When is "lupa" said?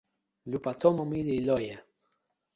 0.51-0.71